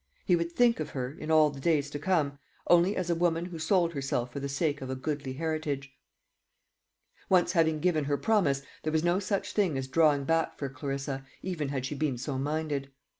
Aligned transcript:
He 0.25 0.35
would 0.35 0.51
think 0.51 0.79
of 0.79 0.89
her, 0.89 1.11
in 1.13 1.29
all 1.29 1.51
the 1.51 1.59
days 1.59 1.91
to 1.91 1.99
come, 1.99 2.39
only 2.65 2.95
as 2.95 3.11
a 3.11 3.15
woman 3.15 3.45
who 3.45 3.59
sold 3.59 3.93
herself 3.93 4.33
for 4.33 4.39
the 4.39 4.49
sake 4.49 4.81
of 4.81 4.89
a 4.89 4.95
goodly 4.95 5.33
heritage. 5.33 5.93
Once 7.29 7.51
having 7.51 7.79
given 7.79 8.05
her 8.05 8.17
promise, 8.17 8.63
there 8.81 8.91
was 8.91 9.03
no 9.03 9.19
such 9.19 9.51
thing 9.53 9.77
as 9.77 9.87
drawing 9.87 10.23
back 10.23 10.57
for 10.57 10.69
Clarissa, 10.69 11.23
even 11.43 11.69
had 11.69 11.85
she 11.85 11.93
been 11.93 12.17
so 12.17 12.39
minded. 12.39 12.89